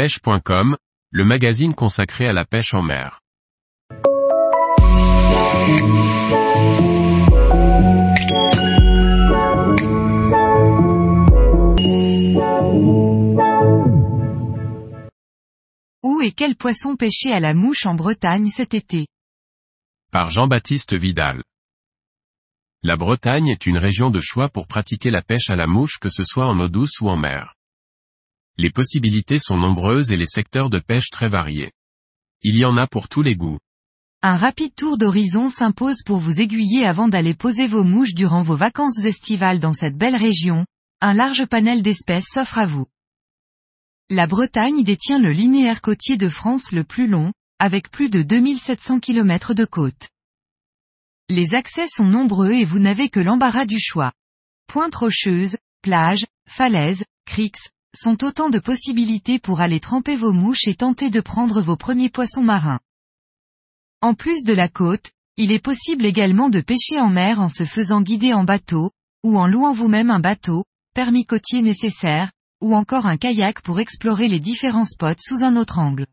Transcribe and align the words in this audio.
pêche.com, 0.00 0.78
le 1.10 1.24
magazine 1.26 1.74
consacré 1.74 2.26
à 2.26 2.32
la 2.32 2.46
pêche 2.46 2.72
en 2.72 2.80
mer. 2.80 3.20
Où 16.02 16.22
et 16.22 16.32
quel 16.32 16.56
poisson 16.56 16.96
pêcher 16.96 17.32
à 17.34 17.40
la 17.40 17.52
mouche 17.52 17.84
en 17.84 17.94
Bretagne 17.94 18.46
cet 18.46 18.72
été? 18.72 19.06
Par 20.10 20.30
Jean-Baptiste 20.30 20.94
Vidal. 20.94 21.42
La 22.82 22.96
Bretagne 22.96 23.48
est 23.48 23.66
une 23.66 23.76
région 23.76 24.08
de 24.08 24.20
choix 24.20 24.48
pour 24.48 24.66
pratiquer 24.66 25.10
la 25.10 25.20
pêche 25.20 25.50
à 25.50 25.56
la 25.56 25.66
mouche 25.66 25.98
que 26.00 26.08
ce 26.08 26.24
soit 26.24 26.46
en 26.46 26.58
eau 26.58 26.68
douce 26.68 27.02
ou 27.02 27.10
en 27.10 27.18
mer. 27.18 27.54
Les 28.62 28.68
possibilités 28.68 29.38
sont 29.38 29.56
nombreuses 29.56 30.10
et 30.10 30.18
les 30.18 30.26
secteurs 30.26 30.68
de 30.68 30.78
pêche 30.78 31.08
très 31.08 31.30
variés. 31.30 31.72
Il 32.42 32.58
y 32.58 32.66
en 32.66 32.76
a 32.76 32.86
pour 32.86 33.08
tous 33.08 33.22
les 33.22 33.34
goûts. 33.34 33.58
Un 34.20 34.36
rapide 34.36 34.74
tour 34.74 34.98
d'horizon 34.98 35.48
s'impose 35.48 36.02
pour 36.04 36.18
vous 36.18 36.40
aiguiller 36.40 36.84
avant 36.84 37.08
d'aller 37.08 37.32
poser 37.32 37.66
vos 37.66 37.84
mouches 37.84 38.12
durant 38.12 38.42
vos 38.42 38.56
vacances 38.56 39.02
estivales 39.06 39.60
dans 39.60 39.72
cette 39.72 39.96
belle 39.96 40.14
région. 40.14 40.66
Un 41.00 41.14
large 41.14 41.46
panel 41.46 41.80
d'espèces 41.80 42.26
s'offre 42.34 42.58
à 42.58 42.66
vous. 42.66 42.84
La 44.10 44.26
Bretagne 44.26 44.84
détient 44.84 45.18
le 45.18 45.32
linéaire 45.32 45.80
côtier 45.80 46.18
de 46.18 46.28
France 46.28 46.70
le 46.70 46.84
plus 46.84 47.06
long, 47.06 47.32
avec 47.58 47.90
plus 47.90 48.10
de 48.10 48.20
2700 48.20 49.00
km 49.00 49.54
de 49.54 49.64
côte. 49.64 50.10
Les 51.30 51.54
accès 51.54 51.86
sont 51.88 52.04
nombreux 52.04 52.52
et 52.52 52.66
vous 52.66 52.78
n'avez 52.78 53.08
que 53.08 53.20
l'embarras 53.20 53.64
du 53.64 53.78
choix. 53.80 54.12
Pointes 54.66 54.96
rocheuses, 54.96 55.56
plages, 55.80 56.26
falaises, 56.46 57.04
criques, 57.24 57.70
sont 57.94 58.22
autant 58.24 58.50
de 58.50 58.58
possibilités 58.58 59.38
pour 59.38 59.60
aller 59.60 59.80
tremper 59.80 60.16
vos 60.16 60.32
mouches 60.32 60.66
et 60.66 60.74
tenter 60.74 61.10
de 61.10 61.20
prendre 61.20 61.60
vos 61.60 61.76
premiers 61.76 62.10
poissons 62.10 62.42
marins. 62.42 62.80
En 64.00 64.14
plus 64.14 64.44
de 64.44 64.52
la 64.52 64.68
côte, 64.68 65.10
il 65.36 65.52
est 65.52 65.64
possible 65.64 66.04
également 66.04 66.50
de 66.50 66.60
pêcher 66.60 67.00
en 67.00 67.08
mer 67.08 67.40
en 67.40 67.48
se 67.48 67.64
faisant 67.64 68.02
guider 68.02 68.32
en 68.32 68.44
bateau, 68.44 68.92
ou 69.24 69.38
en 69.38 69.46
louant 69.46 69.72
vous-même 69.72 70.10
un 70.10 70.20
bateau, 70.20 70.64
permis 70.94 71.24
côtier 71.24 71.62
nécessaire, 71.62 72.32
ou 72.60 72.74
encore 72.74 73.06
un 73.06 73.16
kayak 73.16 73.62
pour 73.62 73.80
explorer 73.80 74.28
les 74.28 74.40
différents 74.40 74.84
spots 74.84 75.20
sous 75.20 75.42
un 75.42 75.56
autre 75.56 75.78
angle. 75.78 76.06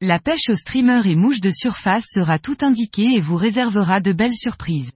La 0.00 0.18
pêche 0.18 0.48
au 0.48 0.56
streamer 0.56 1.02
et 1.06 1.14
mouches 1.14 1.40
de 1.40 1.50
surface 1.50 2.06
sera 2.08 2.38
tout 2.38 2.58
indiquée 2.60 3.14
et 3.14 3.20
vous 3.20 3.36
réservera 3.36 4.00
de 4.00 4.12
belles 4.12 4.36
surprises. 4.36 4.92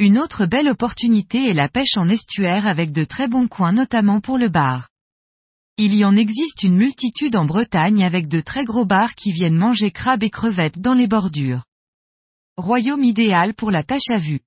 Une 0.00 0.16
autre 0.16 0.46
belle 0.46 0.68
opportunité 0.68 1.50
est 1.50 1.54
la 1.54 1.68
pêche 1.68 1.96
en 1.96 2.08
estuaire 2.08 2.68
avec 2.68 2.92
de 2.92 3.02
très 3.02 3.26
bons 3.26 3.48
coins 3.48 3.72
notamment 3.72 4.20
pour 4.20 4.38
le 4.38 4.48
bar. 4.48 4.88
Il 5.76 5.92
y 5.92 6.04
en 6.04 6.14
existe 6.14 6.62
une 6.62 6.76
multitude 6.76 7.34
en 7.34 7.44
Bretagne 7.44 8.04
avec 8.04 8.28
de 8.28 8.40
très 8.40 8.64
gros 8.64 8.84
bars 8.84 9.16
qui 9.16 9.32
viennent 9.32 9.56
manger 9.56 9.90
crabes 9.90 10.22
et 10.22 10.30
crevettes 10.30 10.78
dans 10.78 10.94
les 10.94 11.08
bordures. 11.08 11.64
Royaume 12.56 13.02
idéal 13.02 13.54
pour 13.54 13.72
la 13.72 13.82
pêche 13.82 14.08
à 14.08 14.18
vue. 14.18 14.38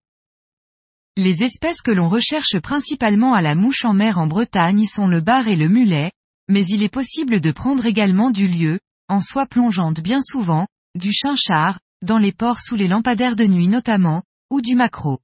Les 1.18 1.44
espèces 1.44 1.82
que 1.82 1.92
l'on 1.92 2.08
recherche 2.08 2.58
principalement 2.60 3.34
à 3.34 3.42
la 3.42 3.54
mouche 3.54 3.84
en 3.84 3.94
mer 3.94 4.20
en 4.20 4.28
Bretagne 4.28 4.86
sont 4.86 5.08
le 5.08 5.20
bar 5.20 5.50
et 5.50 5.58
le 5.58 5.68
mulet, 5.68 6.14
mais 6.48 6.66
il 6.66 6.82
est 6.82 6.94
possible 6.94 7.42
de 7.42 7.52
prendre 7.52 7.86
également 7.86 8.32
du 8.32 8.48
lieu, 8.48 8.80
en 9.10 9.20
soie 9.20 9.48
plongeante 9.48 10.00
bien 10.00 10.22
souvent, 10.22 10.66
du 10.98 11.12
chinchard, 11.12 11.82
dans 12.02 12.20
les 12.20 12.32
ports 12.32 12.62
sous 12.62 12.78
les 12.78 12.88
lampadaires 12.88 13.36
de 13.36 13.44
nuit 13.44 13.68
notamment, 13.68 14.24
ou 14.50 14.62
du 14.62 14.76
maquereau. 14.76 15.20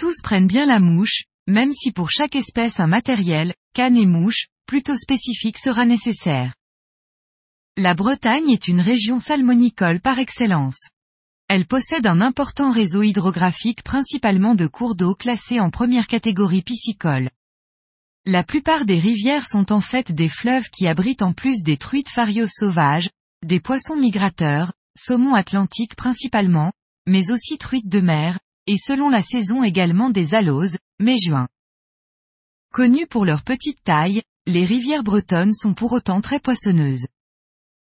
Tous 0.00 0.22
prennent 0.22 0.46
bien 0.46 0.64
la 0.64 0.80
mouche, 0.80 1.24
même 1.46 1.72
si 1.72 1.92
pour 1.92 2.10
chaque 2.10 2.34
espèce 2.34 2.80
un 2.80 2.86
matériel, 2.86 3.52
canne 3.74 3.98
et 3.98 4.06
mouche, 4.06 4.46
plutôt 4.64 4.96
spécifique 4.96 5.58
sera 5.58 5.84
nécessaire. 5.84 6.54
La 7.76 7.92
Bretagne 7.92 8.48
est 8.48 8.66
une 8.66 8.80
région 8.80 9.20
salmonicole 9.20 10.00
par 10.00 10.18
excellence. 10.18 10.88
Elle 11.48 11.66
possède 11.66 12.06
un 12.06 12.22
important 12.22 12.70
réseau 12.72 13.02
hydrographique 13.02 13.82
principalement 13.82 14.54
de 14.54 14.66
cours 14.66 14.96
d'eau 14.96 15.14
classés 15.14 15.60
en 15.60 15.68
première 15.68 16.06
catégorie 16.06 16.62
piscicole. 16.62 17.28
La 18.24 18.42
plupart 18.42 18.86
des 18.86 18.98
rivières 18.98 19.46
sont 19.46 19.70
en 19.70 19.82
fait 19.82 20.12
des 20.12 20.28
fleuves 20.28 20.70
qui 20.70 20.86
abritent 20.86 21.20
en 21.20 21.34
plus 21.34 21.62
des 21.62 21.76
truites 21.76 22.08
farios 22.08 22.48
sauvages, 22.48 23.10
des 23.44 23.60
poissons 23.60 23.96
migrateurs, 23.96 24.72
saumons 24.96 25.34
atlantiques 25.34 25.94
principalement, 25.94 26.72
mais 27.06 27.30
aussi 27.30 27.58
truites 27.58 27.90
de 27.90 28.00
mer, 28.00 28.38
et 28.70 28.78
selon 28.78 29.08
la 29.08 29.20
saison 29.20 29.64
également 29.64 30.10
des 30.10 30.32
aloses, 30.32 30.78
mai-juin. 31.00 31.48
Connues 32.72 33.08
pour 33.08 33.24
leur 33.24 33.42
petite 33.42 33.82
taille, 33.82 34.22
les 34.46 34.64
rivières 34.64 35.02
bretonnes 35.02 35.52
sont 35.52 35.74
pour 35.74 35.90
autant 35.90 36.20
très 36.20 36.38
poissonneuses. 36.38 37.08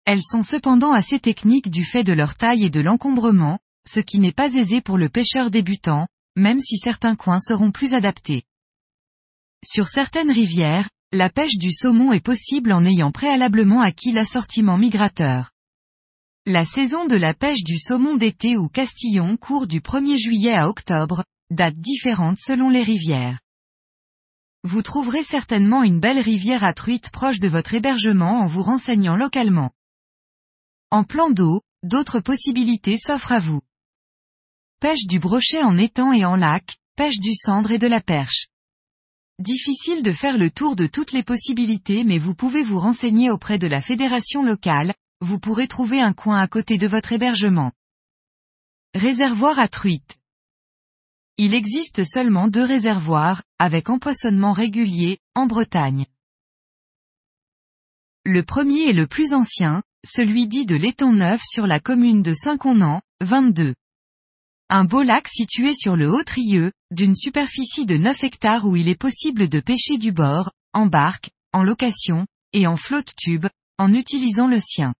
Elles 0.05 0.21
sont 0.21 0.43
cependant 0.43 0.91
assez 0.91 1.21
techniques 1.21 1.71
du 1.71 1.85
fait 1.85 2.03
de 2.03 2.13
leur 2.13 2.35
taille 2.35 2.65
et 2.65 2.71
de 2.71 2.81
l'encombrement, 2.81 3.61
ce 3.89 4.01
qui 4.01 4.19
n'est 4.19 4.33
pas 4.33 4.53
aisé 4.53 4.81
pour 4.81 4.99
le 4.99 5.09
pêcheur 5.09 5.53
débutant, 5.53 6.09
même 6.35 6.59
si 6.59 6.77
certains 6.77 7.15
coins 7.15 7.39
seront 7.39 7.71
plus 7.71 7.95
adaptés. 7.95 8.43
Sur 9.65 9.87
certaines 9.87 10.33
rivières, 10.33 10.89
la 11.13 11.31
pêche 11.31 11.57
du 11.57 11.71
saumon 11.71 12.13
est 12.13 12.19
possible 12.19 12.73
en 12.73 12.85
ayant 12.85 13.13
préalablement 13.13 13.81
acquis 13.81 14.11
l'assortiment 14.11 14.77
migrateur. 14.77 15.53
La 16.47 16.67
saison 16.67 17.07
de 17.07 17.17
la 17.17 17.33
pêche 17.33 17.65
du 17.65 17.79
saumon 17.79 18.17
d'été 18.17 18.59
ou 18.59 18.69
castillon 18.69 19.39
court 19.39 19.67
du 19.67 19.81
1er 19.81 20.19
juillet 20.19 20.53
à 20.53 20.69
octobre, 20.69 21.25
date 21.49 21.77
différente 21.77 22.37
selon 22.39 22.69
les 22.69 22.83
rivières. 22.83 23.41
Vous 24.63 24.83
trouverez 24.83 25.23
certainement 25.23 25.83
une 25.83 26.01
belle 26.01 26.19
rivière 26.19 26.63
à 26.63 26.75
truites 26.75 27.11
proche 27.11 27.41
de 27.41 27.49
votre 27.49 27.73
hébergement 27.73 28.41
en 28.41 28.47
vous 28.47 28.63
renseignant 28.63 29.17
localement. 29.17 29.71
En 30.91 31.03
plan 31.03 31.31
d'eau, 31.31 31.63
d'autres 31.83 32.21
possibilités 32.21 32.99
s'offrent 32.99 33.33
à 33.33 33.39
vous. 33.39 33.63
Pêche 34.81 35.07
du 35.07 35.19
brochet 35.21 35.63
en 35.63 35.79
étang 35.79 36.13
et 36.13 36.27
en 36.27 36.37
lac, 36.37 36.77
pêche 36.95 37.21
du 37.21 37.33
cendre 37.35 37.71
et 37.71 37.79
de 37.79 37.87
la 37.87 38.03
perche. 38.03 38.49
Difficile 39.39 40.03
de 40.03 40.13
faire 40.13 40.37
le 40.37 40.51
tour 40.51 40.77
de 40.77 40.89
toutes 40.89 41.13
les 41.13 41.23
possibilités 41.23 42.05
mais 42.05 42.19
vous 42.19 42.35
pouvez 42.35 42.63
vous 42.63 42.79
renseigner 42.79 43.31
auprès 43.31 43.59
de 43.59 43.67
la 43.67 43.81
fédération 43.81 44.43
locale, 44.43 44.93
vous 45.25 45.39
pourrez 45.39 45.67
trouver 45.67 46.01
un 46.01 46.13
coin 46.13 46.39
à 46.39 46.47
côté 46.47 46.77
de 46.77 46.87
votre 46.87 47.13
hébergement. 47.13 47.73
Réservoir 48.95 49.59
à 49.59 49.69
truites. 49.69 50.19
Il 51.39 51.55
existe 51.55 52.05
seulement 52.05 52.47
deux 52.47 52.65
réservoirs, 52.65 53.43
avec 53.59 53.91
empoisonnement 53.91 54.53
régulier, 54.53 55.19
en 55.35 55.47
Bretagne. 55.47 56.07
Le 58.25 58.43
premier 58.43 58.91
est 58.91 58.93
le 58.93 59.07
plus 59.07 59.33
ancien, 59.33 59.83
celui 60.07 60.47
dit 60.47 60.67
de 60.67 60.77
l'étang 60.77 61.13
neuf 61.13 61.41
sur 61.43 61.67
la 61.67 61.81
commune 61.81 62.23
de 62.23 62.35
Saint-Connan, 62.35 63.01
22. 63.23 63.75
Un 64.69 64.85
beau 64.85 65.03
lac 65.03 65.29
situé 65.29 65.75
sur 65.75 65.97
le 65.97 66.11
Haut-Trieux, 66.11 66.73
d'une 66.91 67.17
superficie 67.17 67.87
de 67.87 67.97
9 67.97 68.25
hectares 68.25 68.67
où 68.67 68.77
il 68.77 68.89
est 68.89 69.01
possible 69.01 69.49
de 69.49 69.61
pêcher 69.61 69.99
du 69.99 70.13
bord, 70.13 70.53
en 70.73 70.87
barque, 70.87 71.31
en 71.53 71.63
location, 71.63 72.27
et 72.53 72.67
en 72.67 72.77
flotte 72.77 73.15
tube, 73.17 73.47
en 73.79 73.93
utilisant 73.93 74.49
le 74.49 74.61
sien. 74.61 74.95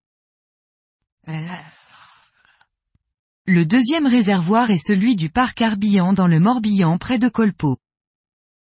Le 3.47 3.67
deuxième 3.67 4.07
réservoir 4.07 4.71
est 4.71 4.85
celui 4.85 5.17
du 5.17 5.31
parc 5.31 5.61
Arbillan 5.61 6.13
dans 6.13 6.27
le 6.27 6.41
Morbihan 6.41 6.99
près 6.99 7.19
de 7.19 7.29
Colpeau. 7.29 7.79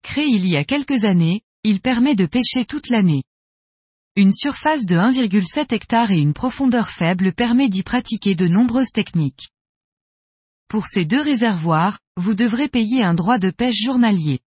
Créé 0.02 0.26
il 0.26 0.46
y 0.46 0.56
a 0.56 0.64
quelques 0.64 1.04
années, 1.04 1.42
il 1.64 1.80
permet 1.80 2.14
de 2.14 2.26
pêcher 2.26 2.64
toute 2.64 2.88
l'année. 2.88 3.22
Une 4.16 4.32
surface 4.32 4.86
de 4.86 4.96
1,7 4.96 5.74
hectare 5.74 6.10
et 6.10 6.18
une 6.18 6.34
profondeur 6.34 6.88
faible 6.88 7.32
permet 7.32 7.68
d'y 7.68 7.82
pratiquer 7.82 8.34
de 8.34 8.48
nombreuses 8.48 8.90
techniques. 8.92 9.50
Pour 10.68 10.86
ces 10.86 11.04
deux 11.04 11.20
réservoirs, 11.20 11.98
vous 12.16 12.34
devrez 12.34 12.68
payer 12.68 13.02
un 13.02 13.14
droit 13.14 13.38
de 13.38 13.50
pêche 13.50 13.82
journalier. 13.82 14.40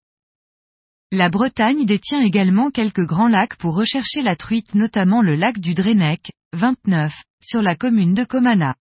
La 1.12 1.30
Bretagne 1.30 1.86
détient 1.86 2.22
également 2.22 2.72
quelques 2.72 3.06
grands 3.06 3.28
lacs 3.28 3.56
pour 3.56 3.76
rechercher 3.76 4.22
la 4.22 4.36
truite 4.36 4.76
notamment 4.76 5.22
le 5.22 5.36
lac 5.36 5.60
du 5.60 5.74
Drennec, 5.74 6.32
29, 6.54 7.14
sur 7.44 7.62
la 7.62 7.76
commune 7.76 8.14
de 8.14 8.24
Comana. 8.24 8.76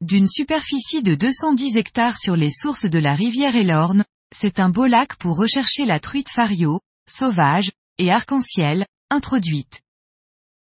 D'une 0.00 0.28
superficie 0.28 1.02
de 1.02 1.14
210 1.14 1.76
hectares 1.76 2.18
sur 2.18 2.36
les 2.36 2.50
sources 2.50 2.86
de 2.86 2.98
la 2.98 3.14
rivière 3.14 3.56
Elorne, 3.56 4.04
c'est 4.34 4.60
un 4.60 4.68
beau 4.68 4.86
lac 4.86 5.16
pour 5.16 5.36
rechercher 5.36 5.86
la 5.86 6.00
truite 6.00 6.28
fario, 6.28 6.80
sauvage, 7.08 7.70
et 7.98 8.10
arc-en-ciel, 8.10 8.86
introduite. 9.10 9.80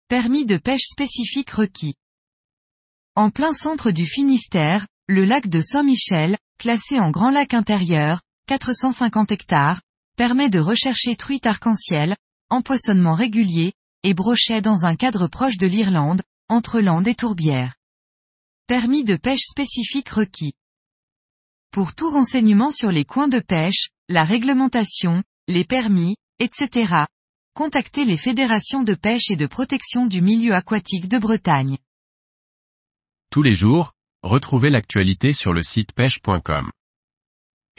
Permis 0.09 0.45
de 0.45 0.57
pêche 0.57 0.85
spécifique 0.85 1.51
requis. 1.51 1.95
En 3.15 3.31
plein 3.31 3.53
centre 3.53 3.91
du 3.91 4.07
Finistère, 4.07 4.87
le 5.09 5.25
lac 5.25 5.49
de 5.49 5.61
Saint-Michel, 5.61 6.39
classé 6.59 6.99
en 6.99 7.11
grand 7.11 7.31
lac 7.31 7.55
intérieur, 7.55 8.21
450 8.49 9.33
hectares, 9.33 9.81
permet 10.17 10.51
de 10.51 10.59
rechercher 10.59 11.17
truite 11.17 11.47
arc-en-ciel, 11.47 12.17
empoisonnement 12.51 13.15
régulier, 13.15 13.73
et 14.03 14.15
brochet 14.15 14.61
dans 14.61 14.85
un 14.85 14.97
cadre 14.97 15.27
proche 15.27 15.57
de 15.57 15.67
l'Irlande, 15.67 16.23
entre 16.53 16.81
Lande 16.81 17.09
et 17.09 17.15
Tourbière. 17.15 17.77
Permis 18.67 19.05
de 19.05 19.17
pêche 19.17 19.41
spécifique 19.41 20.11
requis. 20.11 20.53
Pour 21.71 21.95
tout 21.95 22.11
renseignement 22.11 22.71
sur 22.71 22.91
les 22.91 23.07
coins 23.07 23.29
de 23.29 23.41
pêche, 23.41 23.89
la 24.11 24.25
réglementation, 24.25 25.25
les 25.49 25.65
permis, 25.65 26.17
etc., 26.41 27.07
contactez 27.55 28.05
les 28.05 28.19
fédérations 28.19 28.83
de 28.83 28.93
pêche 28.93 29.31
et 29.31 29.37
de 29.37 29.47
protection 29.47 30.05
du 30.05 30.21
milieu 30.21 30.53
aquatique 30.53 31.09
de 31.09 31.19
Bretagne. 31.19 31.79
Tous 33.31 33.43
les 33.43 33.55
jours, 33.55 33.95
retrouvez 34.23 34.69
l'actualité 34.69 35.33
sur 35.33 35.55
le 35.55 35.63
site 35.63 35.95
pêche.com. 35.95 36.71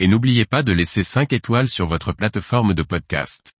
Et 0.00 0.08
n'oubliez 0.08 0.46
pas 0.46 0.64
de 0.64 0.72
laisser 0.72 1.04
5 1.04 1.32
étoiles 1.32 1.68
sur 1.68 1.86
votre 1.86 2.12
plateforme 2.12 2.74
de 2.74 2.82
podcast. 2.82 3.53